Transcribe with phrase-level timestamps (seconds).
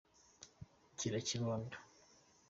[0.97, 1.77] Kira kibondo.